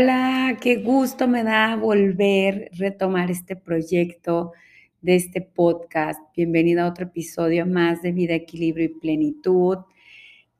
Hola, 0.00 0.56
qué 0.60 0.76
gusto 0.76 1.26
me 1.26 1.42
da 1.42 1.74
volver, 1.74 2.70
retomar 2.74 3.32
este 3.32 3.56
proyecto 3.56 4.52
de 5.00 5.16
este 5.16 5.40
podcast. 5.40 6.20
Bienvenida 6.36 6.84
a 6.84 6.88
otro 6.88 7.06
episodio 7.06 7.66
más 7.66 8.00
de 8.00 8.12
Vida, 8.12 8.34
Equilibrio 8.34 8.84
y 8.84 9.00
Plenitud. 9.00 9.78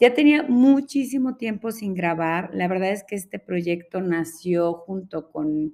Ya 0.01 0.13
tenía 0.13 0.43
muchísimo 0.43 1.37
tiempo 1.37 1.71
sin 1.71 1.95
grabar. 1.95 2.51
La 2.53 2.67
verdad 2.67 2.91
es 2.91 3.05
que 3.05 3.15
este 3.15 3.39
proyecto 3.39 4.01
nació 4.01 4.73
junto 4.73 5.31
con 5.31 5.73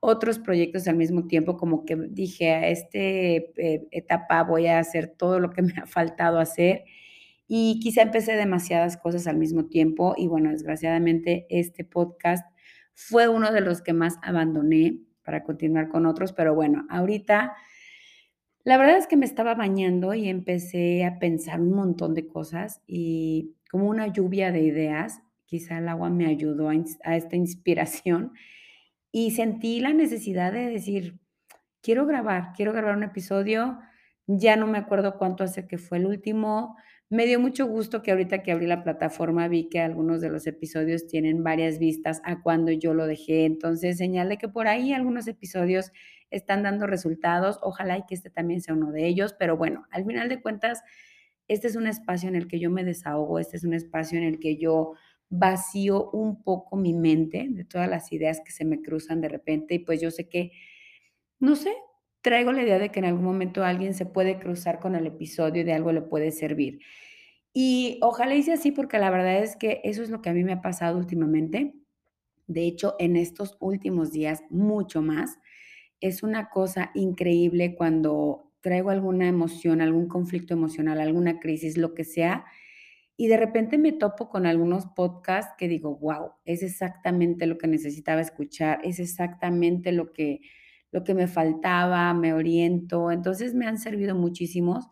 otros 0.00 0.40
proyectos 0.40 0.88
al 0.88 0.96
mismo 0.96 1.28
tiempo, 1.28 1.56
como 1.56 1.84
que 1.84 1.94
dije, 1.94 2.50
a 2.50 2.68
esta 2.68 2.98
eh, 2.98 3.86
etapa 3.92 4.42
voy 4.42 4.66
a 4.66 4.80
hacer 4.80 5.14
todo 5.16 5.38
lo 5.38 5.50
que 5.52 5.62
me 5.62 5.74
ha 5.80 5.86
faltado 5.86 6.40
hacer 6.40 6.82
y 7.46 7.78
quizá 7.78 8.02
empecé 8.02 8.32
demasiadas 8.34 8.96
cosas 8.96 9.28
al 9.28 9.36
mismo 9.36 9.66
tiempo 9.66 10.14
y 10.16 10.26
bueno, 10.26 10.50
desgraciadamente 10.50 11.46
este 11.48 11.84
podcast 11.84 12.44
fue 12.94 13.28
uno 13.28 13.52
de 13.52 13.60
los 13.60 13.82
que 13.82 13.92
más 13.92 14.18
abandoné 14.22 15.00
para 15.24 15.42
continuar 15.42 15.88
con 15.88 16.06
otros, 16.06 16.32
pero 16.32 16.54
bueno, 16.54 16.86
ahorita 16.88 17.54
la 18.64 18.78
verdad 18.78 18.96
es 18.96 19.06
que 19.06 19.18
me 19.18 19.26
estaba 19.26 19.54
bañando 19.54 20.14
y 20.14 20.28
empecé 20.28 21.04
a 21.04 21.18
pensar 21.18 21.60
un 21.60 21.72
montón 21.72 22.14
de 22.14 22.26
cosas 22.26 22.80
y 22.86 23.54
como 23.70 23.88
una 23.88 24.06
lluvia 24.06 24.52
de 24.52 24.60
ideas, 24.60 25.20
quizá 25.44 25.78
el 25.78 25.88
agua 25.88 26.08
me 26.08 26.26
ayudó 26.26 26.70
a, 26.70 26.74
a 27.04 27.16
esta 27.16 27.36
inspiración 27.36 28.32
y 29.12 29.32
sentí 29.32 29.80
la 29.80 29.92
necesidad 29.92 30.52
de 30.52 30.70
decir, 30.70 31.18
quiero 31.82 32.06
grabar, 32.06 32.52
quiero 32.56 32.72
grabar 32.72 32.96
un 32.96 33.02
episodio, 33.02 33.78
ya 34.26 34.56
no 34.56 34.66
me 34.66 34.78
acuerdo 34.78 35.18
cuánto 35.18 35.44
hace 35.44 35.66
que 35.66 35.76
fue 35.76 35.98
el 35.98 36.06
último, 36.06 36.76
me 37.10 37.26
dio 37.26 37.38
mucho 37.38 37.66
gusto 37.66 38.02
que 38.02 38.10
ahorita 38.10 38.42
que 38.42 38.52
abrí 38.52 38.66
la 38.66 38.82
plataforma 38.82 39.46
vi 39.48 39.68
que 39.68 39.80
algunos 39.80 40.20
de 40.20 40.30
los 40.30 40.46
episodios 40.46 41.06
tienen 41.06 41.44
varias 41.44 41.78
vistas 41.78 42.20
a 42.24 42.42
cuando 42.42 42.72
yo 42.72 42.94
lo 42.94 43.06
dejé. 43.06 43.44
Entonces, 43.44 43.98
señalé 43.98 44.38
que 44.38 44.48
por 44.48 44.66
ahí 44.68 44.92
algunos 44.92 45.28
episodios 45.28 45.92
están 46.30 46.62
dando 46.62 46.86
resultados. 46.86 47.58
Ojalá 47.62 47.98
y 47.98 48.06
que 48.06 48.14
este 48.14 48.30
también 48.30 48.62
sea 48.62 48.74
uno 48.74 48.90
de 48.90 49.06
ellos. 49.06 49.34
Pero 49.38 49.56
bueno, 49.56 49.86
al 49.90 50.04
final 50.04 50.28
de 50.28 50.40
cuentas, 50.40 50.82
este 51.46 51.66
es 51.68 51.76
un 51.76 51.86
espacio 51.86 52.28
en 52.28 52.36
el 52.36 52.48
que 52.48 52.58
yo 52.58 52.70
me 52.70 52.84
desahogo, 52.84 53.38
este 53.38 53.56
es 53.56 53.64
un 53.64 53.74
espacio 53.74 54.18
en 54.18 54.24
el 54.24 54.40
que 54.40 54.56
yo 54.56 54.94
vacío 55.28 56.10
un 56.10 56.42
poco 56.42 56.76
mi 56.76 56.94
mente 56.94 57.46
de 57.50 57.64
todas 57.64 57.88
las 57.88 58.12
ideas 58.12 58.40
que 58.44 58.52
se 58.52 58.64
me 58.64 58.80
cruzan 58.80 59.20
de 59.20 59.28
repente 59.28 59.74
y 59.74 59.78
pues 59.80 60.00
yo 60.00 60.10
sé 60.10 60.28
que, 60.28 60.52
no 61.38 61.56
sé, 61.56 61.72
traigo 62.24 62.52
la 62.52 62.62
idea 62.62 62.78
de 62.78 62.88
que 62.88 63.00
en 63.00 63.04
algún 63.04 63.22
momento 63.22 63.62
alguien 63.62 63.92
se 63.92 64.06
puede 64.06 64.38
cruzar 64.38 64.80
con 64.80 64.94
el 64.94 65.06
episodio 65.06 65.60
y 65.60 65.64
de 65.64 65.74
algo 65.74 65.92
le 65.92 66.00
puede 66.00 66.32
servir. 66.32 66.80
Y 67.52 67.98
ojalá 68.00 68.34
hice 68.34 68.54
así, 68.54 68.72
porque 68.72 68.98
la 68.98 69.10
verdad 69.10 69.42
es 69.42 69.56
que 69.56 69.82
eso 69.84 70.02
es 70.02 70.08
lo 70.08 70.22
que 70.22 70.30
a 70.30 70.32
mí 70.32 70.42
me 70.42 70.54
ha 70.54 70.62
pasado 70.62 70.96
últimamente. 70.96 71.74
De 72.46 72.62
hecho, 72.64 72.96
en 72.98 73.16
estos 73.16 73.56
últimos 73.60 74.10
días, 74.10 74.42
mucho 74.48 75.02
más. 75.02 75.38
Es 76.00 76.22
una 76.22 76.48
cosa 76.48 76.90
increíble 76.94 77.74
cuando 77.76 78.50
traigo 78.62 78.88
alguna 78.88 79.28
emoción, 79.28 79.82
algún 79.82 80.08
conflicto 80.08 80.54
emocional, 80.54 81.00
alguna 81.00 81.38
crisis, 81.40 81.76
lo 81.76 81.92
que 81.92 82.04
sea, 82.04 82.46
y 83.18 83.28
de 83.28 83.36
repente 83.36 83.76
me 83.76 83.92
topo 83.92 84.30
con 84.30 84.46
algunos 84.46 84.86
podcasts 84.86 85.52
que 85.58 85.68
digo, 85.68 85.96
wow, 85.98 86.32
es 86.46 86.62
exactamente 86.62 87.46
lo 87.46 87.58
que 87.58 87.68
necesitaba 87.68 88.22
escuchar, 88.22 88.80
es 88.82 88.98
exactamente 88.98 89.92
lo 89.92 90.12
que, 90.12 90.40
lo 90.94 91.02
que 91.02 91.12
me 91.12 91.26
faltaba, 91.26 92.14
me 92.14 92.32
oriento. 92.32 93.10
Entonces 93.10 93.52
me 93.52 93.66
han 93.66 93.78
servido 93.78 94.14
muchísimos 94.14 94.86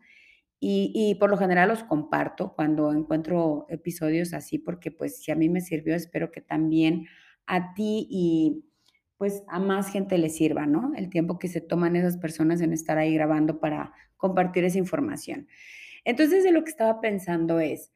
y, 0.58 1.16
por 1.20 1.30
lo 1.30 1.36
general 1.36 1.68
los 1.68 1.84
comparto 1.84 2.54
cuando 2.54 2.92
encuentro 2.92 3.66
episodios 3.68 4.34
así, 4.34 4.58
porque 4.58 4.90
pues 4.90 5.22
si 5.22 5.30
a 5.30 5.36
mí 5.36 5.48
me 5.48 5.60
sirvió, 5.60 5.94
espero 5.94 6.32
que 6.32 6.40
también 6.40 7.06
a 7.46 7.72
ti 7.74 8.08
y 8.10 8.64
pues 9.16 9.44
a 9.46 9.60
más 9.60 9.90
gente 9.92 10.18
le 10.18 10.28
sirva, 10.28 10.66
¿no? 10.66 10.92
El 10.96 11.08
tiempo 11.08 11.38
que 11.38 11.46
se 11.46 11.60
toman 11.60 11.94
esas 11.94 12.16
personas 12.16 12.60
en 12.60 12.72
estar 12.72 12.98
ahí 12.98 13.14
grabando 13.14 13.60
para 13.60 13.92
compartir 14.16 14.64
esa 14.64 14.78
información. 14.78 15.46
Entonces, 16.04 16.42
de 16.42 16.50
lo 16.50 16.64
que 16.64 16.70
estaba 16.70 17.00
pensando 17.00 17.60
es, 17.60 17.92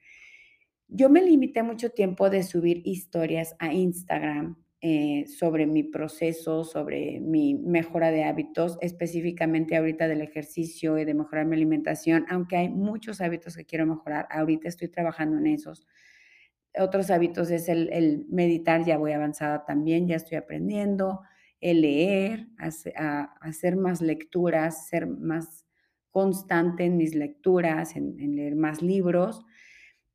yo 0.87 1.11
me 1.11 1.23
limité 1.23 1.65
mucho 1.65 1.91
tiempo 1.91 2.31
de 2.31 2.45
subir 2.45 2.83
historias 2.85 3.57
a 3.59 3.73
Instagram 3.73 4.57
eh, 4.89 5.27
sobre 5.27 5.67
mi 5.67 5.83
proceso, 5.83 6.63
sobre 6.63 7.19
mi 7.19 7.55
mejora 7.55 8.13
de 8.13 8.23
hábitos, 8.23 8.79
específicamente 8.81 9.77
ahorita 9.77 10.07
del 10.07 10.21
ejercicio 10.21 10.97
y 10.97 11.05
de 11.05 11.13
mejorar 11.13 11.45
mi 11.45 11.57
alimentación, 11.57 12.25
aunque 12.29 12.57
hay 12.57 12.69
muchos 12.69 13.21
hábitos 13.21 13.57
que 13.57 13.65
quiero 13.65 13.85
mejorar, 13.85 14.29
ahorita 14.31 14.69
estoy 14.69 14.87
trabajando 14.87 15.39
en 15.39 15.49
esos. 15.49 15.89
Otros 16.79 17.11
hábitos 17.11 17.51
es 17.51 17.69
el, 17.69 18.27
meditar, 18.31 18.85
ya 18.85 18.97
voy 18.97 19.11
avanzada 19.11 19.65
también, 19.65 20.07
ya 20.07 20.15
estoy 20.15 20.39
aprendiendo, 20.39 21.23
el 21.61 21.81
leer, 21.81 22.47
hacer, 22.57 23.75
más 23.75 24.01
lecturas, 24.01 24.87
ser 24.87 25.09
más 25.09 25.67
constante 26.13 26.85
en 26.85 26.97
mis 26.97 27.17
lecturas, 27.17 27.97
en 27.97 28.37
leer 28.37 28.55
más 28.55 28.83
libros 28.83 29.45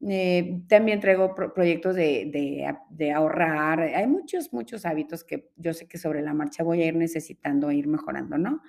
eh, 0.08 0.62
también 0.68 1.00
traigo 1.00 1.36
proyectos 1.36 1.96
de, 1.96 3.14
ahorrar. 3.14 3.82
Hay 3.82 4.08
muchos, 4.08 4.52
muchos 4.52 4.86
hábitos 4.86 5.24
que 5.24 5.50
yo 5.58 5.74
sé 5.74 5.88
que 5.88 5.98
sobre 5.98 6.22
la 6.22 6.34
marcha 6.34 6.64
voy 6.64 6.82
a 6.82 6.88
ir 6.88 6.96
necesitando 6.96 7.72
ir 7.72 7.88
mejorando, 7.88 8.38
¿no? 8.38 8.62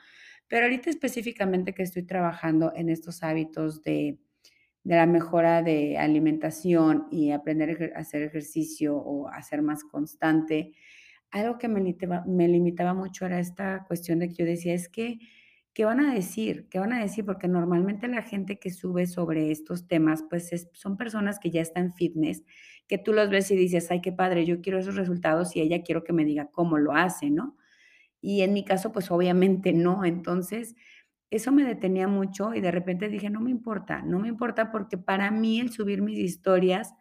Pero 0.48 0.64
ahorita 0.64 0.90
específicamente 0.90 1.72
que 1.72 1.82
estoy 1.82 2.02
trabajando 2.02 2.72
en 2.76 2.90
estos 2.90 3.22
hábitos 3.22 3.82
de, 3.82 4.18
la 4.84 5.06
mejora 5.06 5.62
de 5.62 5.96
alimentación 5.96 7.06
y 7.10 7.30
aprender 7.30 7.92
a 7.94 8.00
hacer 8.00 8.22
ejercicio 8.22 8.96
o 8.96 9.28
a 9.28 9.40
ser 9.42 9.62
más 9.62 9.84
constante, 9.84 10.72
algo 11.30 11.56
que 11.56 11.68
me 11.68 11.96
me 12.26 12.48
limitaba 12.48 12.92
mucho 12.92 13.24
era 13.24 13.38
esta 13.38 13.84
cuestión 13.86 14.18
de 14.18 14.28
que 14.28 14.34
yo 14.34 14.44
decía, 14.44 14.74
es 14.74 14.88
que 14.88 15.18
¿Qué 15.74 15.86
van 15.86 16.00
a 16.00 16.12
decir? 16.12 16.68
¿Qué 16.68 16.78
van 16.78 16.92
a 16.92 17.00
decir? 17.00 17.24
Porque 17.24 17.48
normalmente 17.48 18.06
la 18.06 18.22
gente 18.22 18.58
que 18.58 18.70
sube 18.70 19.06
sobre 19.06 19.50
estos 19.50 19.86
temas, 19.88 20.22
pues 20.28 20.68
son 20.72 20.96
personas 20.98 21.38
que 21.38 21.50
ya 21.50 21.62
están 21.62 21.94
fitness, 21.94 22.44
que 22.88 22.98
tú 22.98 23.14
los 23.14 23.30
ves 23.30 23.50
y 23.50 23.56
dices, 23.56 23.90
ay, 23.90 24.02
qué 24.02 24.12
padre, 24.12 24.44
yo 24.44 24.60
quiero 24.60 24.78
esos 24.78 24.96
resultados 24.96 25.56
y 25.56 25.60
ella 25.62 25.82
quiero 25.82 26.04
que 26.04 26.12
me 26.12 26.26
diga 26.26 26.50
cómo 26.50 26.76
lo 26.76 26.92
hace, 26.92 27.30
¿no? 27.30 27.56
Y 28.20 28.42
en 28.42 28.52
mi 28.54 28.64
caso, 28.64 28.92
pues 28.92 29.10
obviamente 29.10 29.72
no. 29.72 30.04
Entonces, 30.04 30.76
eso 31.30 31.52
me 31.52 31.64
detenía 31.64 32.08
mucho 32.08 32.54
y 32.54 32.60
de 32.60 32.70
repente 32.70 33.08
dije, 33.08 33.30
no 33.30 33.40
me 33.40 33.50
importa, 33.50 34.02
no 34.02 34.18
me 34.18 34.28
importa 34.28 34.70
porque 34.72 34.98
para 34.98 35.30
mí 35.30 35.60
el 35.60 35.70
subir 35.70 36.02
mis 36.02 36.18
historias, 36.18 36.94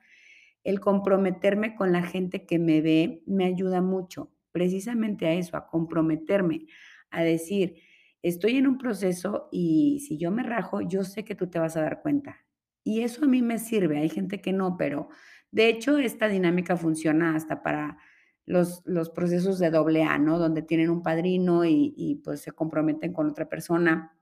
el 0.64 0.80
comprometerme 0.80 1.76
con 1.76 1.92
la 1.92 2.04
gente 2.04 2.46
que 2.46 2.60
me 2.60 2.82
ve, 2.82 3.24
me 3.26 3.46
ayuda 3.46 3.82
mucho, 3.82 4.32
precisamente 4.52 5.28
a 5.28 5.34
eso, 5.34 5.58
a 5.58 5.68
comprometerme, 5.68 6.68
a 7.10 7.24
decir, 7.24 7.76
estoy 8.24 8.58
en 8.58 8.68
un 8.68 8.78
proceso 8.78 9.50
y 9.52 10.00
si 10.08 10.18
yo 10.18 10.32
me 10.32 10.44
rajo, 10.44 10.82
yo 10.82 11.04
sé 11.04 11.24
que 11.26 11.36
tú 11.36 11.48
te 11.50 11.60
vas 11.60 11.78
a 11.78 11.82
dar 11.82 12.02
cuenta. 12.02 12.46
Y 12.84 13.02
eso 13.02 13.26
a 13.26 13.28
mí 13.28 13.42
me 13.42 13.60
sirve. 13.60 14.00
Hay 14.00 14.10
gente 14.10 14.42
que 14.42 14.54
no, 14.54 14.78
pero 14.78 15.10
de 15.52 15.70
hecho 15.70 15.98
esta 15.98 16.28
dinámica 16.28 16.78
funciona 16.78 17.36
hasta 17.36 17.64
para 17.64 17.98
los, 18.46 18.82
los 18.86 19.10
procesos 19.10 19.60
de 19.60 19.70
doble 19.70 20.04
A, 20.04 20.18
¿no? 20.18 20.40
Donde 20.40 20.62
tienen 20.62 20.90
un 20.90 21.04
padrino 21.04 21.66
y, 21.66 22.22
pues 22.24 22.42
se 22.42 22.52
comprometen 22.52 23.14
con 23.14 23.30
otra 23.30 23.50
persona. 23.50 24.18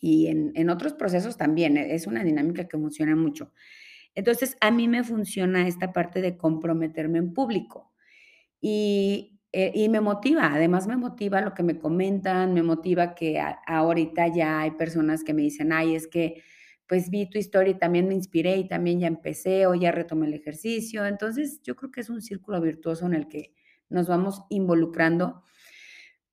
Y 0.00 0.28
en, 0.28 0.52
en 0.54 0.70
otros 0.70 0.92
procesos 0.94 1.36
también 1.36 1.76
e, 1.76 1.94
es 1.94 2.06
una 2.06 2.22
dinámica 2.22 2.68
que 2.68 2.78
funciona 2.78 3.16
mucho. 3.16 3.52
Entonces, 4.14 4.56
a 4.60 4.70
mí 4.70 4.88
me 4.88 5.04
funciona 5.04 5.68
esta 5.68 5.92
parte 5.92 6.22
de 6.22 6.36
comprometerme 6.36 7.18
en 7.18 7.34
público. 7.34 7.92
Y, 8.60 9.35
eh, 9.58 9.72
y 9.74 9.88
me 9.88 10.02
motiva, 10.02 10.52
además 10.52 10.86
me 10.86 10.98
motiva 10.98 11.40
lo 11.40 11.54
que 11.54 11.62
me 11.62 11.78
comentan, 11.78 12.52
me 12.52 12.62
motiva 12.62 13.14
que 13.14 13.40
ahorita 13.66 14.28
ya 14.28 14.60
hay 14.60 14.72
personas 14.72 15.24
que 15.24 15.32
me 15.32 15.40
dicen, 15.40 15.72
ay, 15.72 15.94
es 15.94 16.06
que 16.08 16.42
pues 16.86 17.08
vi 17.08 17.30
tu 17.30 17.38
historia 17.38 17.70
y 17.70 17.78
también 17.78 18.06
me 18.06 18.12
inspiré 18.12 18.58
y 18.58 18.68
también 18.68 19.00
ya 19.00 19.06
empecé 19.06 19.66
o 19.66 19.74
ya 19.74 19.92
retomé 19.92 20.26
el 20.26 20.34
ejercicio. 20.34 21.06
Entonces 21.06 21.62
yo 21.62 21.74
creo 21.74 21.90
que 21.90 22.02
es 22.02 22.10
un 22.10 22.20
círculo 22.20 22.60
virtuoso 22.60 23.06
en 23.06 23.14
el 23.14 23.28
que 23.28 23.54
nos 23.88 24.08
vamos 24.08 24.42
involucrando, 24.50 25.42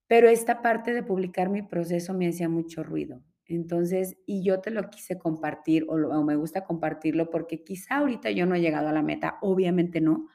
pero 0.07 0.27
esta 0.27 0.61
parte 0.61 0.93
de 0.93 1.01
publicar 1.01 1.49
mi 1.49 1.61
proceso 1.61 2.13
me 2.13 2.27
hacía 2.27 2.49
mucho 2.49 2.83
ruido. 2.83 3.23
Entonces, 3.45 4.17
y 4.25 4.43
yo 4.43 4.59
te 4.59 4.69
lo 4.69 4.89
quise 4.89 5.17
compartir 5.17 5.85
o, 5.87 5.93
o 5.93 6.23
me 6.25 6.35
gusta 6.35 6.65
compartirlo 6.65 7.29
porque 7.29 7.63
quizá 7.63 7.99
ahorita 7.99 8.31
yo 8.31 8.45
no 8.45 8.55
he 8.55 8.61
llegado 8.61 8.89
a 8.89 8.93
la 8.93 9.01
meta, 9.01 9.37
obviamente 9.41 10.01
no, 10.01 10.27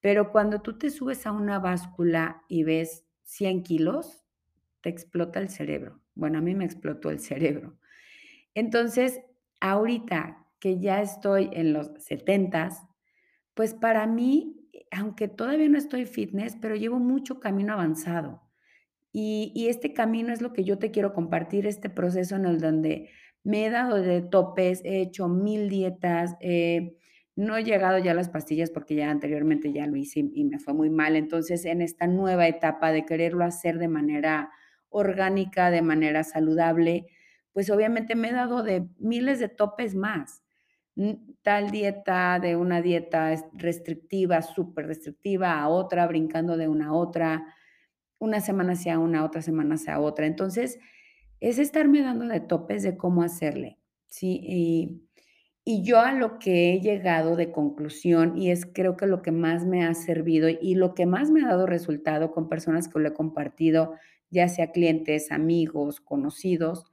pero 0.00 0.32
cuando 0.32 0.60
tú 0.60 0.78
te 0.78 0.90
subes 0.90 1.26
a 1.26 1.32
una 1.32 1.58
báscula 1.58 2.42
y 2.48 2.64
ves 2.64 3.04
100 3.24 3.62
kilos, 3.62 4.24
te 4.80 4.90
explota 4.90 5.40
el 5.40 5.48
cerebro. 5.48 6.00
Bueno, 6.14 6.38
a 6.38 6.42
mí 6.42 6.54
me 6.54 6.64
explotó 6.64 7.10
el 7.10 7.20
cerebro. 7.20 7.78
Entonces, 8.54 9.20
ahorita 9.60 10.46
que 10.60 10.78
ya 10.80 11.02
estoy 11.02 11.50
en 11.52 11.72
los 11.72 11.90
70, 11.98 12.70
pues 13.54 13.74
para 13.74 14.06
mí, 14.06 14.68
aunque 14.90 15.28
todavía 15.28 15.68
no 15.68 15.78
estoy 15.78 16.06
fitness, 16.06 16.56
pero 16.60 16.76
llevo 16.76 16.98
mucho 16.98 17.40
camino 17.40 17.72
avanzado. 17.72 18.42
Y, 19.12 19.66
este 19.68 19.94
camino 19.94 20.32
es 20.32 20.42
lo 20.42 20.52
que 20.52 20.62
yo 20.62 20.78
te 20.78 20.90
quiero 20.90 21.14
compartir, 21.14 21.66
este 21.66 21.88
proceso 21.88 22.36
en 22.36 22.44
el 22.44 22.60
donde 22.60 23.08
me 23.44 23.64
he 23.64 23.70
dado 23.70 23.96
de 23.96 24.20
topes, 24.20 24.82
he 24.84 25.00
hecho 25.00 25.28
mil 25.28 25.70
dietas, 25.70 26.36
No 27.36 27.56
he 27.56 27.64
llegado 27.64 27.98
ya 27.98 28.12
a 28.12 28.14
las 28.14 28.30
pastillas 28.30 28.70
porque 28.70 28.94
ya 28.94 29.10
anteriormente 29.10 29.72
ya 29.72 29.86
lo 29.86 29.96
hice 29.96 30.24
y 30.32 30.44
me 30.44 30.58
fue 30.58 30.72
muy 30.72 30.88
mal. 30.90 31.16
Entonces, 31.16 31.66
en 31.66 31.82
esta 31.82 32.06
nueva 32.06 32.48
etapa 32.48 32.92
de 32.92 33.04
quererlo 33.04 33.44
hacer 33.44 33.78
de 33.78 33.88
manera 33.88 34.50
orgánica, 34.88 35.70
de 35.70 35.82
manera 35.82 36.24
saludable, 36.24 37.06
pues 37.52 37.70
obviamente 37.70 38.14
me 38.14 38.28
he 38.30 38.32
dado 38.32 38.62
de 38.62 38.88
miles 38.98 39.38
de 39.38 39.48
topes 39.48 39.94
más. 39.94 40.42
Tal 41.42 41.70
dieta, 41.70 42.38
de 42.40 42.56
una 42.56 42.80
dieta 42.80 43.32
es 43.34 43.44
restrictiva, 43.52 44.40
súper 44.40 44.86
restrictiva, 44.86 45.60
a 45.60 45.68
otra, 45.68 46.06
brincando 46.06 46.56
de 46.56 46.68
una 46.68 46.86
a 46.88 46.92
otra, 46.94 47.44
una 48.18 48.40
semana 48.40 48.72
hacia 48.72 48.98
una, 48.98 49.24
otra 49.24 49.42
semana 49.42 49.74
hacia 49.74 50.00
otra. 50.00 50.26
Entonces, 50.26 50.78
es 51.40 51.58
estarme 51.58 52.00
dando 52.00 52.26
de 52.26 52.40
topes 52.40 52.82
de 52.82 52.96
cómo 52.96 53.22
hacerle, 53.22 53.78
¿sí? 54.06 54.40
Y, 54.42 55.05
y 55.68 55.82
yo 55.82 55.98
a 55.98 56.12
lo 56.12 56.38
que 56.38 56.72
he 56.72 56.80
llegado 56.80 57.34
de 57.34 57.50
conclusión, 57.50 58.38
y 58.38 58.52
es 58.52 58.66
creo 58.66 58.96
que 58.96 59.06
lo 59.06 59.20
que 59.20 59.32
más 59.32 59.66
me 59.66 59.84
ha 59.84 59.92
servido 59.94 60.48
y 60.48 60.76
lo 60.76 60.94
que 60.94 61.06
más 61.06 61.32
me 61.32 61.42
ha 61.42 61.48
dado 61.48 61.66
resultado 61.66 62.30
con 62.30 62.48
personas 62.48 62.86
que 62.86 63.00
lo 63.00 63.08
he 63.08 63.12
compartido, 63.12 63.94
ya 64.30 64.46
sea 64.48 64.70
clientes, 64.70 65.32
amigos, 65.32 66.00
conocidos, 66.00 66.84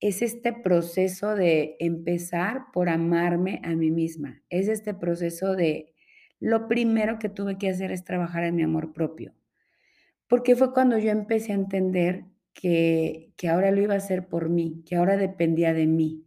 es 0.00 0.22
este 0.22 0.54
proceso 0.54 1.34
de 1.34 1.76
empezar 1.78 2.62
por 2.72 2.88
amarme 2.88 3.60
a 3.64 3.74
mí 3.74 3.90
misma. 3.90 4.40
Es 4.48 4.68
este 4.68 4.94
proceso 4.94 5.54
de 5.54 5.92
lo 6.38 6.68
primero 6.68 7.18
que 7.18 7.28
tuve 7.28 7.58
que 7.58 7.68
hacer 7.68 7.92
es 7.92 8.02
trabajar 8.02 8.44
en 8.44 8.56
mi 8.56 8.62
amor 8.62 8.94
propio. 8.94 9.34
Porque 10.26 10.56
fue 10.56 10.72
cuando 10.72 10.96
yo 10.96 11.10
empecé 11.10 11.52
a 11.52 11.56
entender 11.56 12.24
que, 12.54 13.34
que 13.36 13.50
ahora 13.50 13.70
lo 13.72 13.82
iba 13.82 13.92
a 13.92 13.98
hacer 13.98 14.26
por 14.26 14.48
mí, 14.48 14.82
que 14.86 14.96
ahora 14.96 15.18
dependía 15.18 15.74
de 15.74 15.86
mí, 15.86 16.24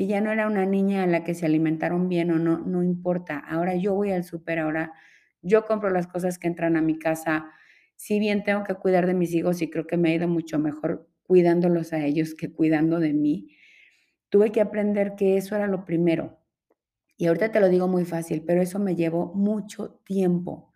que 0.00 0.06
ya 0.06 0.22
no 0.22 0.32
era 0.32 0.46
una 0.46 0.64
niña 0.64 1.02
a 1.02 1.06
la 1.06 1.24
que 1.24 1.34
se 1.34 1.44
alimentaron 1.44 2.08
bien 2.08 2.30
o 2.30 2.38
no, 2.38 2.56
no 2.56 2.82
importa. 2.82 3.38
Ahora 3.38 3.76
yo 3.76 3.94
voy 3.94 4.12
al 4.12 4.24
súper, 4.24 4.58
ahora 4.58 4.94
yo 5.42 5.66
compro 5.66 5.90
las 5.90 6.06
cosas 6.06 6.38
que 6.38 6.46
entran 6.46 6.74
a 6.78 6.80
mi 6.80 6.98
casa. 6.98 7.50
Si 7.96 8.18
bien 8.18 8.42
tengo 8.42 8.64
que 8.64 8.72
cuidar 8.76 9.06
de 9.06 9.12
mis 9.12 9.34
hijos 9.34 9.60
y 9.60 9.68
creo 9.68 9.86
que 9.86 9.98
me 9.98 10.08
ha 10.08 10.14
ido 10.14 10.26
mucho 10.26 10.58
mejor 10.58 11.10
cuidándolos 11.24 11.92
a 11.92 12.02
ellos 12.02 12.34
que 12.34 12.50
cuidando 12.50 12.98
de 12.98 13.12
mí, 13.12 13.54
tuve 14.30 14.52
que 14.52 14.62
aprender 14.62 15.16
que 15.16 15.36
eso 15.36 15.54
era 15.54 15.66
lo 15.66 15.84
primero. 15.84 16.40
Y 17.18 17.26
ahorita 17.26 17.52
te 17.52 17.60
lo 17.60 17.68
digo 17.68 17.86
muy 17.86 18.06
fácil, 18.06 18.42
pero 18.46 18.62
eso 18.62 18.78
me 18.78 18.96
llevó 18.96 19.34
mucho 19.34 20.00
tiempo, 20.06 20.72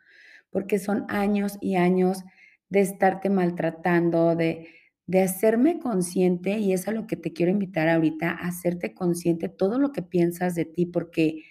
porque 0.51 0.79
son 0.79 1.07
años 1.09 1.57
y 1.63 1.77
años 1.77 2.25
de 2.69 2.81
estarte 2.81 3.31
maltratando, 3.31 4.37
de, 4.37 4.69
de 5.07 5.21
hacerme 5.23 5.79
consciente, 5.79 6.59
y 6.59 6.73
es 6.73 6.89
a 6.89 6.93
lo 6.93 7.07
que 7.07 7.17
te 7.17 7.33
quiero 7.33 7.53
invitar 7.53 7.89
ahorita, 7.89 8.31
hacerte 8.31 8.95
consciente 8.95 9.49
todo 9.49 9.79
lo 9.79 9.93
que 9.93 10.03
piensas 10.03 10.55
de 10.55 10.65
ti, 10.65 10.87
porque 10.87 11.45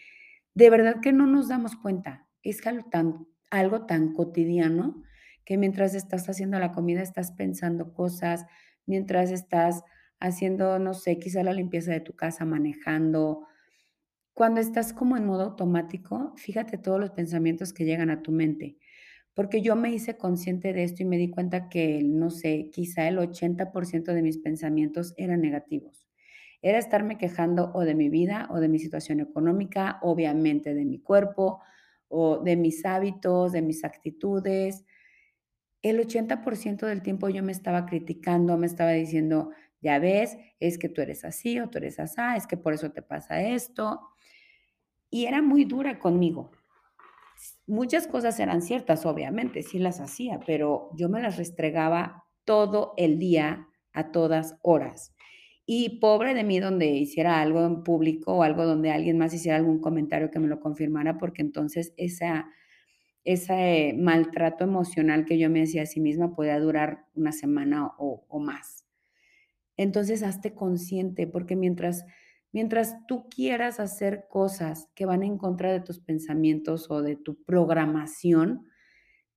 de 0.55 0.69
verdad 0.69 1.01
que 1.01 1.13
no 1.13 1.27
nos 1.27 1.47
damos 1.47 1.75
cuenta. 1.75 2.27
Es 2.41 2.65
algo 2.65 2.89
tan, 2.89 3.27
algo 3.51 3.85
tan 3.85 4.13
cotidiano 4.13 5.03
que 5.45 5.57
mientras 5.57 5.93
estás 5.93 6.29
haciendo 6.29 6.59
la 6.59 6.71
comida 6.71 7.01
estás 7.01 7.31
pensando 7.31 7.93
cosas, 7.93 8.45
mientras 8.85 9.31
estás 9.31 9.83
haciendo, 10.19 10.79
no 10.79 10.93
sé, 10.93 11.19
quizá 11.19 11.43
la 11.43 11.53
limpieza 11.53 11.91
de 11.91 11.99
tu 11.99 12.15
casa, 12.15 12.45
manejando. 12.45 13.45
Cuando 14.33 14.61
estás 14.61 14.93
como 14.93 15.17
en 15.17 15.25
modo 15.25 15.43
automático, 15.43 16.33
fíjate 16.37 16.77
todos 16.77 16.99
los 16.99 17.11
pensamientos 17.11 17.73
que 17.73 17.85
llegan 17.85 18.09
a 18.09 18.21
tu 18.23 18.31
mente, 18.31 18.77
porque 19.33 19.61
yo 19.61 19.75
me 19.75 19.91
hice 19.91 20.17
consciente 20.17 20.73
de 20.73 20.83
esto 20.83 21.03
y 21.03 21.05
me 21.05 21.17
di 21.17 21.29
cuenta 21.29 21.69
que, 21.69 22.03
no 22.03 22.29
sé, 22.29 22.69
quizá 22.71 23.07
el 23.07 23.17
80% 23.17 24.13
de 24.13 24.21
mis 24.21 24.37
pensamientos 24.37 25.13
eran 25.17 25.41
negativos. 25.41 26.07
Era 26.61 26.77
estarme 26.77 27.17
quejando 27.17 27.71
o 27.73 27.81
de 27.81 27.95
mi 27.95 28.09
vida 28.09 28.47
o 28.51 28.59
de 28.59 28.69
mi 28.69 28.79
situación 28.79 29.19
económica, 29.19 29.99
obviamente 30.01 30.73
de 30.73 30.85
mi 30.85 30.99
cuerpo 30.99 31.61
o 32.07 32.39
de 32.39 32.55
mis 32.55 32.85
hábitos, 32.85 33.51
de 33.51 33.61
mis 33.61 33.83
actitudes, 33.83 34.85
el 35.83 35.99
80% 35.99 36.85
del 36.87 37.01
tiempo 37.01 37.29
yo 37.29 37.43
me 37.43 37.51
estaba 37.51 37.85
criticando, 37.85 38.57
me 38.57 38.67
estaba 38.67 38.91
diciendo, 38.91 39.51
ya 39.81 39.99
ves, 39.99 40.37
es 40.59 40.77
que 40.77 40.87
tú 40.87 41.01
eres 41.01 41.25
así 41.25 41.59
o 41.59 41.69
tú 41.69 41.77
eres 41.77 41.99
así, 41.99 42.21
es 42.37 42.47
que 42.47 42.55
por 42.55 42.73
eso 42.73 42.91
te 42.91 43.01
pasa 43.01 43.41
esto. 43.41 43.99
Y 45.09 45.25
era 45.25 45.41
muy 45.41 45.65
dura 45.65 45.99
conmigo. 45.99 46.51
Muchas 47.67 48.07
cosas 48.07 48.39
eran 48.39 48.61
ciertas, 48.61 49.05
obviamente, 49.05 49.63
sí 49.63 49.79
las 49.79 49.99
hacía, 49.99 50.39
pero 50.45 50.89
yo 50.95 51.09
me 51.09 51.21
las 51.21 51.37
restregaba 51.37 52.25
todo 52.45 52.93
el 52.97 53.19
día, 53.19 53.67
a 53.93 54.11
todas 54.11 54.55
horas. 54.63 55.13
Y 55.65 55.99
pobre 55.99 56.33
de 56.33 56.43
mí 56.43 56.59
donde 56.59 56.87
hiciera 56.87 57.41
algo 57.41 57.65
en 57.65 57.83
público 57.83 58.33
o 58.33 58.43
algo 58.43 58.65
donde 58.65 58.91
alguien 58.91 59.17
más 59.17 59.33
hiciera 59.33 59.57
algún 59.57 59.79
comentario 59.79 60.31
que 60.31 60.39
me 60.39 60.47
lo 60.47 60.59
confirmara, 60.59 61.17
porque 61.17 61.41
entonces 61.41 61.93
esa 61.97 62.49
ese 63.23 63.95
maltrato 63.97 64.63
emocional 64.65 65.25
que 65.25 65.37
yo 65.37 65.49
me 65.49 65.63
hacía 65.63 65.83
a 65.83 65.85
sí 65.85 65.99
misma 65.99 66.35
podía 66.35 66.59
durar 66.59 67.05
una 67.15 67.31
semana 67.31 67.87
o, 67.97 68.25
o 68.27 68.39
más. 68.39 68.85
Entonces, 69.77 70.23
hazte 70.23 70.53
consciente, 70.53 71.27
porque 71.27 71.55
mientras, 71.55 72.05
mientras 72.53 73.05
tú 73.07 73.27
quieras 73.27 73.81
hacer 73.81 74.27
cosas 74.29 74.87
que 74.95 75.05
van 75.05 75.23
en 75.23 75.37
contra 75.37 75.71
de 75.73 75.81
tus 75.81 75.99
pensamientos 75.99 76.89
o 76.89 77.01
de 77.01 77.17
tu 77.17 77.43
programación, 77.43 78.67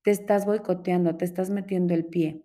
te 0.02 0.12
estás 0.12 0.46
boicoteando, 0.46 1.16
te 1.16 1.24
estás 1.24 1.50
metiendo 1.50 1.94
el 1.94 2.04
pie. 2.04 2.44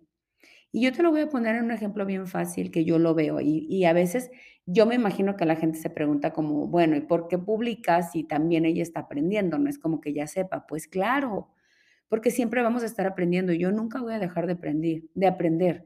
Y 0.72 0.82
yo 0.82 0.92
te 0.92 1.02
lo 1.02 1.10
voy 1.10 1.20
a 1.20 1.28
poner 1.28 1.56
en 1.56 1.64
un 1.64 1.70
ejemplo 1.70 2.06
bien 2.06 2.26
fácil 2.26 2.70
que 2.70 2.84
yo 2.84 2.98
lo 2.98 3.14
veo 3.14 3.40
y, 3.40 3.84
a 3.84 3.92
veces 3.92 4.30
yo 4.64 4.86
me 4.86 4.94
imagino 4.94 5.36
que 5.36 5.44
la 5.44 5.56
gente 5.56 5.78
se 5.78 5.90
pregunta 5.90 6.32
como, 6.32 6.66
bueno, 6.66 6.96
¿y 6.96 7.02
por 7.02 7.28
qué 7.28 7.36
publicas 7.36 8.12
si 8.12 8.24
también 8.24 8.64
ella 8.64 8.82
está 8.82 9.00
aprendiendo? 9.00 9.58
No 9.58 9.68
es 9.68 9.78
como 9.78 10.00
que 10.00 10.14
ya 10.14 10.26
sepa. 10.26 10.66
Pues 10.66 10.88
claro, 10.88 11.50
porque 12.08 12.30
siempre 12.30 12.62
vamos 12.62 12.82
a 12.82 12.86
estar 12.86 13.06
aprendiendo. 13.06 13.52
Yo 13.52 13.70
nunca 13.70 14.00
voy 14.00 14.14
a 14.14 14.18
dejar 14.18 14.46
de 14.46 14.54
aprender. 14.54 15.02
De, 15.14 15.26
aprender. 15.26 15.84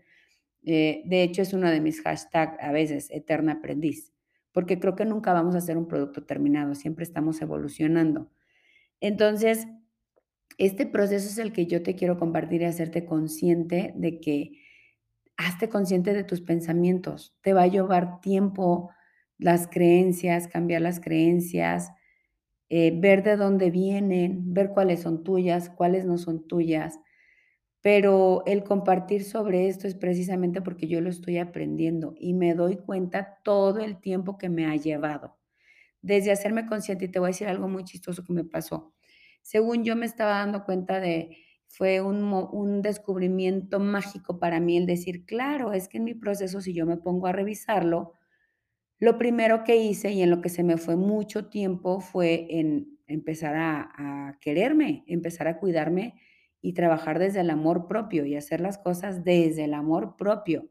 Eh, 0.65 1.03
de 1.07 1.23
hecho, 1.23 1.43
es 1.43 1.53
uno 1.53 1.71
de 1.71 1.81
mis 1.81 2.01
hashtags 2.03 2.57
a 2.61 2.71
veces, 2.71 3.11
eterna 3.11 3.55
aprendiz, 3.55 4.13
porque 4.57 4.81
creo 4.81 4.97
que 4.97 5.05
nunca 5.05 5.35
vamos 5.35 5.55
a 5.55 5.59
hacer 5.59 5.77
un 5.77 5.87
producto 5.87 6.25
terminado, 6.25 6.75
siempre 6.75 7.05
estamos 7.05 7.43
evolucionando. 7.43 8.31
Entonces, 9.03 9.67
este 10.57 10.87
proceso 10.87 11.29
es 11.29 11.37
el 11.37 11.53
que 11.53 11.67
yo 11.67 11.83
te 11.83 11.95
quiero 11.95 12.19
compartir 12.19 12.63
y 12.63 12.65
hacerte 12.65 13.05
consciente 13.05 13.93
de 13.99 14.19
que 14.19 14.53
hazte 15.37 15.69
consciente 15.69 16.15
de 16.15 16.25
tus 16.25 16.41
pensamientos. 16.41 17.37
Te 17.43 17.53
va 17.53 17.65
a 17.65 17.67
llevar 17.67 18.23
tiempo 18.23 18.89
las 19.37 19.69
creencias, 19.69 20.49
cambiar 20.49 20.81
las 20.81 21.01
creencias, 21.01 21.91
eh, 22.71 22.99
ver 22.99 23.25
de 23.25 23.37
dónde 23.37 23.71
vienen, 23.71 24.55
ver 24.55 24.71
cuáles 24.71 25.03
son 25.03 25.23
tuyas, 25.23 25.69
cuáles 25.69 26.07
no 26.07 26.17
son 26.17 26.49
tuyas. 26.49 26.99
Pero 27.83 28.43
el 28.47 28.65
compartir 28.65 29.25
sobre 29.25 29.69
esto 29.69 29.87
es 29.87 29.95
precisamente 29.95 30.61
porque 30.61 30.89
yo 30.89 31.01
lo 31.01 31.11
estoy 31.11 31.39
aprendiendo 31.39 32.15
y 32.19 32.35
me 32.35 32.55
doy 32.55 32.77
cuenta 32.77 33.39
todo 33.45 33.81
el 33.81 34.01
tiempo 34.01 34.39
que 34.39 34.49
me 34.49 34.67
ha 34.67 34.77
llevado. 34.77 35.37
Desde 36.03 36.33
hacerme 36.33 36.67
consciente, 36.67 37.07
y 37.07 37.09
te 37.09 37.19
voy 37.19 37.29
a 37.29 37.31
decir 37.31 37.49
algo 37.49 37.69
muy 37.69 37.85
chistoso 37.85 38.25
que 38.25 38.33
me 38.33 38.45
pasó. 38.45 38.95
Según 39.43 39.85
yo 39.85 39.97
me 39.97 40.07
estaba 40.07 40.39
dando 40.39 40.65
cuenta 40.65 41.01
de, 41.01 41.37
fue 41.69 42.01
un, 42.01 42.23
un, 42.33 42.83
descubrimiento 42.83 43.79
mágico 43.81 44.39
para 44.39 44.61
mí 44.61 44.77
el 44.77 44.87
decir, 44.87 45.25
claro, 45.25 45.73
es 45.73 45.89
que 45.89 45.99
en 45.99 46.05
mi 46.05 46.15
proceso, 46.15 46.61
si 46.61 46.75
yo 46.75 46.87
me 46.87 46.97
pongo 46.97 47.27
a 47.27 47.33
revisarlo, 47.33 48.15
lo 48.99 49.19
primero 49.19 49.63
que 49.63 49.77
hice 49.77 50.11
y 50.13 50.23
en 50.23 50.31
lo 50.31 50.41
que 50.41 50.49
se 50.49 50.63
me 50.63 50.79
fue 50.79 50.97
mucho 50.97 51.49
tiempo 51.49 52.01
fue 52.01 52.47
en 52.51 52.99
empezar 53.07 53.55
a, 53.57 54.29
a 54.29 54.39
quererme, 54.41 55.05
empezar 55.07 55.49
a 55.49 55.59
cuidarme 55.59 56.15
y 56.67 56.73
trabajar 56.73 57.21
desde 57.21 57.43
el 57.43 57.51
amor 57.51 57.87
propio 57.87 58.27
y 58.27 58.35
hacer 58.35 58.61
las 58.61 58.77
cosas 58.77 59.23
desde 59.23 59.63
el 59.63 59.73
amor 59.73 60.17
propio, 60.17 60.69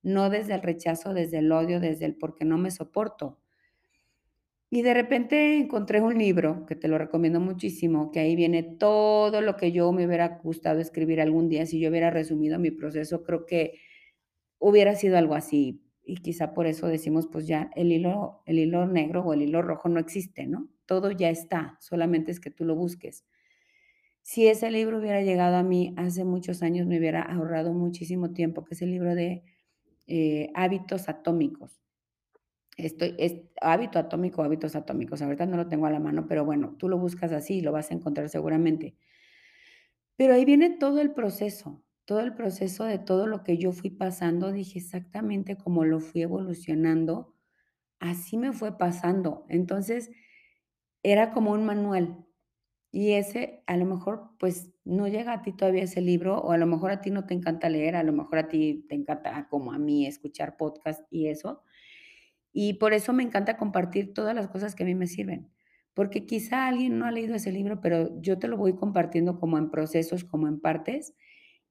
no 0.00 0.30
desde 0.30 0.54
el 0.54 0.62
rechazo, 0.62 1.14
desde 1.14 1.38
el 1.38 1.50
odio, 1.50 1.80
desde 1.80 2.04
el 2.04 2.14
porque 2.14 2.44
no 2.44 2.58
me 2.58 2.70
soporto. 2.70 3.40
Y 4.70 4.82
de 4.82 4.94
repente 4.94 5.58
encontré 5.58 6.00
un 6.00 6.16
libro 6.16 6.64
que 6.64 6.76
te 6.76 6.86
lo 6.86 6.96
recomiendo 6.96 7.40
muchísimo, 7.40 8.12
que 8.12 8.20
ahí 8.20 8.36
viene 8.36 8.62
todo 8.62 9.40
lo 9.40 9.56
que 9.56 9.72
yo 9.72 9.90
me 9.90 10.06
hubiera 10.06 10.38
gustado 10.44 10.78
escribir 10.78 11.20
algún 11.20 11.48
día. 11.48 11.66
Si 11.66 11.80
yo 11.80 11.90
hubiera 11.90 12.10
resumido 12.10 12.60
mi 12.60 12.70
proceso, 12.70 13.24
creo 13.24 13.44
que 13.44 13.80
hubiera 14.60 14.94
sido 14.94 15.18
algo 15.18 15.34
así. 15.34 15.82
Y 16.04 16.18
quizá 16.18 16.54
por 16.54 16.68
eso 16.68 16.86
decimos, 16.86 17.26
pues 17.26 17.48
ya 17.48 17.68
el 17.74 17.90
hilo, 17.90 18.44
el 18.46 18.60
hilo 18.60 18.86
negro 18.86 19.24
o 19.24 19.32
el 19.34 19.42
hilo 19.42 19.60
rojo 19.60 19.88
no 19.88 19.98
existe, 19.98 20.46
¿no? 20.46 20.68
Todo 20.86 21.10
ya 21.10 21.30
está, 21.30 21.78
solamente 21.80 22.30
es 22.30 22.38
que 22.38 22.52
tú 22.52 22.64
lo 22.64 22.76
busques. 22.76 23.24
Si 24.22 24.46
ese 24.46 24.70
libro 24.70 24.98
hubiera 24.98 25.20
llegado 25.22 25.56
a 25.56 25.62
mí 25.62 25.94
hace 25.96 26.24
muchos 26.24 26.62
años, 26.62 26.86
me 26.86 26.98
hubiera 26.98 27.22
ahorrado 27.22 27.72
muchísimo 27.72 28.30
tiempo, 28.32 28.64
que 28.64 28.74
es 28.74 28.82
el 28.82 28.90
libro 28.90 29.14
de 29.14 29.42
eh, 30.06 30.50
hábitos 30.54 31.08
atómicos. 31.08 31.80
Estoy, 32.76 33.14
es 33.18 33.36
hábito 33.60 33.98
atómico, 33.98 34.42
hábitos 34.42 34.76
atómicos. 34.76 35.22
Ahorita 35.22 35.46
no 35.46 35.56
lo 35.56 35.68
tengo 35.68 35.86
a 35.86 35.90
la 35.90 36.00
mano, 36.00 36.26
pero 36.26 36.44
bueno, 36.44 36.76
tú 36.78 36.88
lo 36.88 36.98
buscas 36.98 37.32
así 37.32 37.56
y 37.56 37.60
lo 37.60 37.72
vas 37.72 37.90
a 37.90 37.94
encontrar 37.94 38.28
seguramente. 38.28 38.96
Pero 40.16 40.34
ahí 40.34 40.44
viene 40.44 40.70
todo 40.70 41.00
el 41.00 41.12
proceso, 41.12 41.82
todo 42.06 42.20
el 42.20 42.34
proceso 42.34 42.84
de 42.84 42.98
todo 42.98 43.26
lo 43.26 43.42
que 43.42 43.58
yo 43.58 43.72
fui 43.72 43.90
pasando. 43.90 44.52
Dije 44.52 44.78
exactamente 44.78 45.56
como 45.56 45.84
lo 45.84 46.00
fui 46.00 46.22
evolucionando, 46.22 47.34
así 48.00 48.38
me 48.38 48.52
fue 48.52 48.78
pasando. 48.78 49.46
Entonces, 49.48 50.10
era 51.02 51.32
como 51.32 51.52
un 51.52 51.64
manual. 51.66 52.26
Y 52.92 53.12
ese, 53.12 53.62
a 53.66 53.76
lo 53.78 53.86
mejor, 53.86 54.32
pues, 54.38 54.70
no 54.84 55.08
llega 55.08 55.32
a 55.32 55.42
ti 55.42 55.52
todavía 55.52 55.82
ese 55.84 56.02
libro, 56.02 56.38
o 56.38 56.52
a 56.52 56.58
lo 56.58 56.66
mejor 56.66 56.90
a 56.90 57.00
ti 57.00 57.10
no 57.10 57.26
te 57.26 57.32
encanta 57.34 57.70
leer, 57.70 57.96
a 57.96 58.02
lo 58.02 58.12
mejor 58.12 58.38
a 58.38 58.48
ti 58.48 58.84
te 58.88 58.94
encanta, 58.94 59.48
como 59.48 59.72
a 59.72 59.78
mí, 59.78 60.06
escuchar 60.06 60.58
podcast 60.58 61.02
y 61.10 61.28
eso. 61.28 61.62
Y 62.52 62.74
por 62.74 62.92
eso 62.92 63.14
me 63.14 63.22
encanta 63.22 63.56
compartir 63.56 64.12
todas 64.12 64.34
las 64.34 64.48
cosas 64.48 64.74
que 64.74 64.82
a 64.82 64.86
mí 64.86 64.94
me 64.94 65.06
sirven, 65.06 65.50
porque 65.94 66.26
quizá 66.26 66.66
alguien 66.68 66.98
no 66.98 67.06
ha 67.06 67.10
leído 67.10 67.34
ese 67.34 67.50
libro, 67.50 67.80
pero 67.80 68.20
yo 68.20 68.38
te 68.38 68.48
lo 68.48 68.58
voy 68.58 68.74
compartiendo 68.74 69.40
como 69.40 69.56
en 69.56 69.70
procesos, 69.70 70.24
como 70.24 70.46
en 70.48 70.60
partes, 70.60 71.14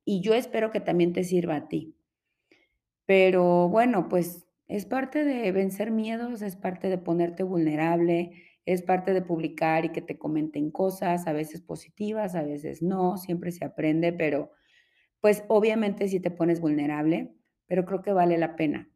y 0.03 0.21
yo 0.21 0.33
espero 0.33 0.71
que 0.71 0.79
también 0.79 1.13
te 1.13 1.23
sirva 1.23 1.55
a 1.55 1.67
ti. 1.67 1.95
Pero 3.05 3.69
bueno, 3.69 4.09
pues 4.09 4.47
es 4.67 4.85
parte 4.85 5.23
de 5.23 5.51
vencer 5.51 5.91
miedos, 5.91 6.41
es 6.41 6.55
parte 6.55 6.89
de 6.89 6.97
ponerte 6.97 7.43
vulnerable, 7.43 8.31
es 8.65 8.83
parte 8.83 9.13
de 9.13 9.21
publicar 9.21 9.85
y 9.85 9.89
que 9.89 10.01
te 10.01 10.17
comenten 10.17 10.71
cosas, 10.71 11.27
a 11.27 11.33
veces 11.33 11.61
positivas, 11.61 12.35
a 12.35 12.43
veces 12.43 12.81
no, 12.81 13.17
siempre 13.17 13.51
se 13.51 13.65
aprende, 13.65 14.13
pero 14.13 14.51
pues 15.19 15.43
obviamente 15.47 16.07
si 16.07 16.19
te 16.19 16.31
pones 16.31 16.61
vulnerable, 16.61 17.33
pero 17.67 17.85
creo 17.85 18.01
que 18.01 18.13
vale 18.13 18.37
la 18.37 18.55
pena. 18.55 18.89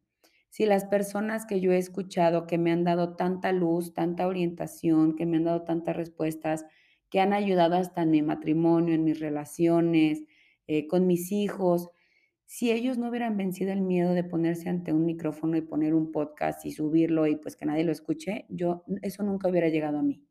Si 0.50 0.66
las 0.66 0.86
personas 0.86 1.46
que 1.46 1.60
yo 1.60 1.72
he 1.72 1.78
escuchado 1.78 2.48
que 2.48 2.58
me 2.58 2.72
han 2.72 2.84
dado 2.84 3.16
tanta 3.16 3.52
luz, 3.52 3.94
tanta 3.94 4.28
orientación, 4.28 5.16
que 5.16 5.26
me 5.26 5.38
han 5.38 5.44
dado 5.44 5.64
tantas 5.64 5.96
respuestas, 5.96 6.66
que 7.10 7.20
han 7.20 7.34
ayudado 7.34 7.76
hasta 7.76 8.04
en 8.04 8.12
mi 8.12 8.22
matrimonio, 8.22 8.96
en 8.96 9.04
mis 9.04 9.20
relaciones, 9.20 10.24
eh, 10.68 10.88
con 10.88 11.08
mis 11.08 11.32
hijos, 11.32 11.90
si 12.46 12.72
ellos 12.72 12.98
no 12.98 13.10
hubieran 13.10 13.38
vencido 13.38 13.72
el 13.72 13.82
miedo 13.82 14.14
de 14.14 14.24
ponerse 14.24 14.70
ante 14.70 14.94
un 14.94 15.06
micrófono 15.06 15.58
y 15.58 15.62
poner 15.62 15.94
un 15.94 16.12
podcast 16.12 16.66
y 16.66 16.72
subirlo 16.72 17.28
y 17.28 17.36
pues 17.38 17.56
que 17.56 17.66
nadie 17.66 17.84
lo 17.84 17.92
escuche, 17.92 18.46
yo 18.50 18.84
eso 19.02 19.24
nunca 19.24 19.50
hubiera 19.50 19.70
llegado 19.70 20.00
a 20.00 20.04
mí. 20.04 20.24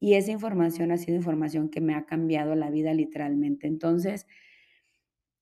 Y 0.00 0.14
esa 0.14 0.32
información 0.32 0.92
ha 0.92 0.98
sido 0.98 1.16
información 1.16 1.70
que 1.70 1.80
me 1.80 1.94
ha 1.94 2.06
cambiado 2.06 2.54
la 2.54 2.70
vida 2.70 2.94
literalmente. 2.94 3.66
Entonces, 3.66 4.26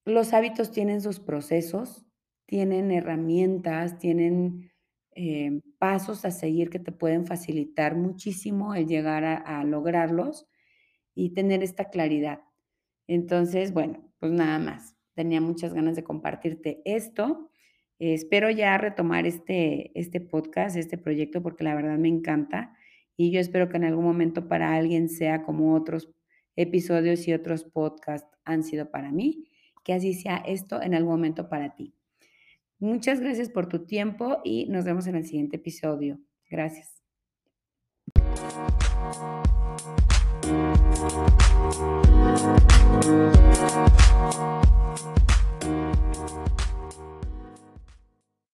los 0.05 0.33
hábitos 0.33 0.71
tienen 0.71 1.00
sus 1.00 1.21
procesos, 1.21 2.07
tienen 2.47 2.91
herramientas, 2.93 3.99
tienen 3.99 4.71
eh, 5.15 5.61
pasos 5.79 6.25
a 6.25 6.31
seguir 6.31 6.71
que 6.71 6.79
te 6.79 6.93
pueden 6.93 7.26
facilitar 7.26 7.97
muchísimo 7.97 8.75
el 8.75 8.87
llegar 8.87 9.25
a, 9.25 9.37
a 9.37 9.65
lograrlos 9.65 10.47
y 11.15 11.31
tener 11.35 11.62
esta 11.62 11.91
claridad. 11.91 12.41
Entonces, 13.09 13.73
bueno, 13.73 14.12
pues 14.21 14.33
nada 14.33 14.59
más 14.59 14.96
tenía 15.16 15.40
muchas 15.40 15.75
ganas 15.75 15.96
de 15.96 16.04
compartirte 16.04 16.82
esto. 16.85 17.50
Espero 17.99 18.50
ya 18.50 18.76
retomar 18.76 19.26
este, 19.26 19.90
este 19.99 20.20
podcast, 20.20 20.76
este 20.76 20.99
proyecto, 20.99 21.42
porque 21.42 21.64
la 21.64 21.75
verdad 21.75 21.99
me 21.99 22.08
encanta 22.08 22.76
y 23.16 23.30
yo 23.32 23.40
espero 23.40 23.70
que 23.70 23.78
en 23.78 23.85
algún 23.85 24.04
momento 24.04 24.46
para 24.46 24.75
alguien 24.75 25.08
sea 25.08 25.42
como 25.42 25.75
otros 25.75 26.11
episodios 26.54 27.26
y 27.26 27.32
otros 27.32 27.64
podcasts 27.64 28.28
han 28.44 28.62
sido 28.62 28.90
para 28.90 29.11
mí, 29.11 29.49
que 29.82 29.94
así 29.94 30.12
sea 30.12 30.37
esto 30.37 30.82
en 30.82 30.94
algún 30.94 31.12
momento 31.12 31.49
para 31.49 31.75
ti. 31.75 31.94
Muchas 32.78 33.20
gracias 33.20 33.49
por 33.49 33.68
tu 33.68 33.87
tiempo 33.87 34.42
y 34.44 34.66
nos 34.66 34.85
vemos 34.85 35.06
en 35.06 35.16
el 35.16 35.25
siguiente 35.25 35.56
episodio. 35.56 36.20
Gracias. 36.50 37.02